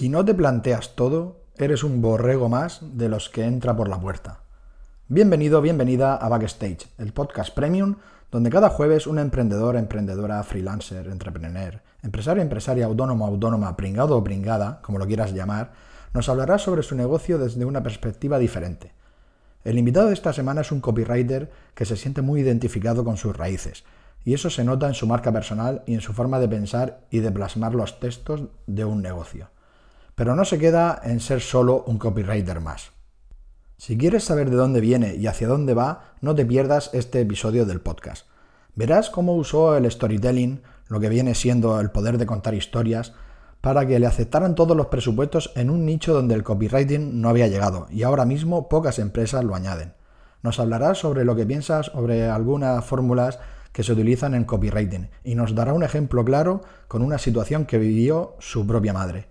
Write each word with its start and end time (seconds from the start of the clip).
Si 0.00 0.08
no 0.08 0.24
te 0.24 0.32
planteas 0.32 0.96
todo, 0.96 1.42
eres 1.58 1.84
un 1.84 2.00
borrego 2.00 2.48
más 2.48 2.80
de 2.80 3.10
los 3.10 3.28
que 3.28 3.44
entra 3.44 3.76
por 3.76 3.86
la 3.90 4.00
puerta. 4.00 4.40
Bienvenido, 5.08 5.60
bienvenida 5.60 6.16
a 6.16 6.26
Backstage, 6.30 6.86
el 6.96 7.12
podcast 7.12 7.54
premium 7.54 7.96
donde 8.30 8.48
cada 8.48 8.70
jueves 8.70 9.06
un 9.06 9.18
emprendedor, 9.18 9.76
emprendedora, 9.76 10.42
freelancer, 10.42 11.08
entrepreneur, 11.08 11.82
empresario, 12.02 12.42
empresaria, 12.42 12.86
autónomo, 12.86 13.26
autónoma, 13.26 13.76
pringado 13.76 14.16
o 14.16 14.24
pringada, 14.24 14.80
como 14.80 14.98
lo 14.98 15.06
quieras 15.06 15.34
llamar, 15.34 15.72
nos 16.14 16.30
hablará 16.30 16.56
sobre 16.56 16.82
su 16.82 16.94
negocio 16.94 17.36
desde 17.36 17.66
una 17.66 17.82
perspectiva 17.82 18.38
diferente. 18.38 18.94
El 19.64 19.76
invitado 19.76 20.06
de 20.06 20.14
esta 20.14 20.32
semana 20.32 20.62
es 20.62 20.72
un 20.72 20.80
copywriter 20.80 21.52
que 21.74 21.84
se 21.84 21.98
siente 21.98 22.22
muy 22.22 22.40
identificado 22.40 23.04
con 23.04 23.18
sus 23.18 23.36
raíces, 23.36 23.84
y 24.24 24.32
eso 24.32 24.48
se 24.48 24.64
nota 24.64 24.86
en 24.86 24.94
su 24.94 25.06
marca 25.06 25.30
personal 25.30 25.82
y 25.84 25.92
en 25.92 26.00
su 26.00 26.14
forma 26.14 26.40
de 26.40 26.48
pensar 26.48 27.00
y 27.10 27.18
de 27.18 27.30
plasmar 27.30 27.74
los 27.74 28.00
textos 28.00 28.44
de 28.66 28.86
un 28.86 29.02
negocio. 29.02 29.50
Pero 30.20 30.36
no 30.36 30.44
se 30.44 30.58
queda 30.58 31.00
en 31.02 31.18
ser 31.18 31.40
solo 31.40 31.82
un 31.86 31.96
copywriter 31.96 32.60
más. 32.60 32.90
Si 33.78 33.96
quieres 33.96 34.22
saber 34.22 34.50
de 34.50 34.56
dónde 34.56 34.82
viene 34.82 35.14
y 35.14 35.26
hacia 35.26 35.48
dónde 35.48 35.72
va, 35.72 36.12
no 36.20 36.34
te 36.34 36.44
pierdas 36.44 36.90
este 36.92 37.22
episodio 37.22 37.64
del 37.64 37.80
podcast. 37.80 38.26
Verás 38.74 39.08
cómo 39.08 39.34
usó 39.34 39.78
el 39.78 39.90
storytelling, 39.90 40.60
lo 40.88 41.00
que 41.00 41.08
viene 41.08 41.34
siendo 41.34 41.80
el 41.80 41.90
poder 41.90 42.18
de 42.18 42.26
contar 42.26 42.52
historias, 42.52 43.14
para 43.62 43.86
que 43.86 43.98
le 43.98 44.06
aceptaran 44.06 44.54
todos 44.54 44.76
los 44.76 44.88
presupuestos 44.88 45.52
en 45.56 45.70
un 45.70 45.86
nicho 45.86 46.12
donde 46.12 46.34
el 46.34 46.42
copywriting 46.42 47.22
no 47.22 47.30
había 47.30 47.48
llegado 47.48 47.86
y 47.88 48.02
ahora 48.02 48.26
mismo 48.26 48.68
pocas 48.68 48.98
empresas 48.98 49.42
lo 49.42 49.54
añaden. 49.54 49.94
Nos 50.42 50.60
hablará 50.60 50.94
sobre 50.94 51.24
lo 51.24 51.34
que 51.34 51.46
piensas 51.46 51.86
sobre 51.86 52.28
algunas 52.28 52.84
fórmulas 52.84 53.38
que 53.72 53.82
se 53.82 53.92
utilizan 53.92 54.34
en 54.34 54.44
copywriting 54.44 55.08
y 55.24 55.34
nos 55.34 55.54
dará 55.54 55.72
un 55.72 55.82
ejemplo 55.82 56.26
claro 56.26 56.60
con 56.88 57.00
una 57.00 57.16
situación 57.16 57.64
que 57.64 57.78
vivió 57.78 58.36
su 58.38 58.66
propia 58.66 58.92
madre. 58.92 59.29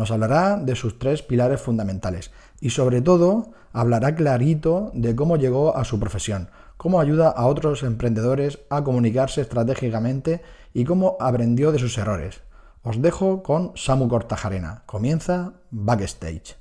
Nos 0.00 0.10
hablará 0.10 0.56
de 0.56 0.76
sus 0.76 0.98
tres 0.98 1.20
pilares 1.20 1.60
fundamentales 1.60 2.30
y 2.58 2.70
sobre 2.70 3.02
todo 3.02 3.50
hablará 3.74 4.14
clarito 4.14 4.90
de 4.94 5.14
cómo 5.14 5.36
llegó 5.36 5.76
a 5.76 5.84
su 5.84 6.00
profesión, 6.00 6.48
cómo 6.78 7.02
ayuda 7.02 7.28
a 7.28 7.44
otros 7.44 7.82
emprendedores 7.82 8.60
a 8.70 8.82
comunicarse 8.82 9.42
estratégicamente 9.42 10.40
y 10.72 10.84
cómo 10.84 11.18
aprendió 11.20 11.70
de 11.70 11.78
sus 11.78 11.98
errores. 11.98 12.40
Os 12.82 13.02
dejo 13.02 13.42
con 13.42 13.72
Samu 13.74 14.08
Cortajarena. 14.08 14.84
Comienza 14.86 15.52
Backstage. 15.70 16.56